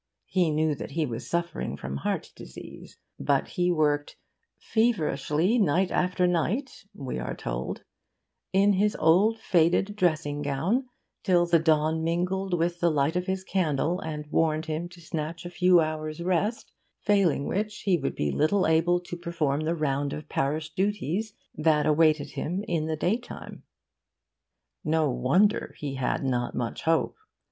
He 0.25 0.49
knew 0.49 0.73
that 0.73 0.89
he 0.89 1.05
was 1.05 1.29
suffering 1.29 1.77
from 1.77 1.97
heart 1.97 2.31
disease. 2.35 2.97
But 3.19 3.49
he 3.49 3.71
worked 3.71 4.17
'feverishly, 4.57 5.59
night 5.59 5.91
after 5.91 6.25
night,' 6.25 6.85
we 6.95 7.19
are 7.19 7.35
told, 7.35 7.83
'in 8.51 8.73
his 8.73 8.95
old 8.99 9.37
faded 9.37 9.95
dressing 9.95 10.41
gown, 10.41 10.87
till 11.21 11.45
the 11.45 11.59
dawn 11.59 12.03
mingled 12.03 12.55
with 12.57 12.79
the 12.79 12.89
light 12.89 13.15
of 13.15 13.27
his 13.27 13.43
candle 13.43 13.99
and 13.99 14.25
warned 14.31 14.65
him 14.65 14.89
to 14.89 14.99
snatch 14.99 15.45
a 15.45 15.51
few 15.51 15.79
hours' 15.81 16.19
rest, 16.19 16.71
failing 17.01 17.45
which 17.47 17.81
he 17.81 17.95
would 17.95 18.15
be 18.15 18.31
little 18.31 18.65
able 18.65 18.99
to 19.01 19.15
perform 19.15 19.61
the 19.61 19.75
round 19.75 20.13
of 20.13 20.27
parish 20.27 20.73
duties 20.73 21.35
that 21.53 21.85
awaited 21.85 22.31
him 22.31 22.65
in 22.67 22.87
the 22.87 22.97
daytime.' 22.97 23.61
No 24.83 25.11
wonder 25.11 25.75
he 25.77 25.93
had 25.93 26.23
'not 26.23 26.55
much 26.55 26.81
hope. 26.85 27.17